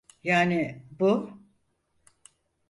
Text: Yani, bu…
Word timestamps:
Yani, 0.23 0.85
bu… 0.99 1.31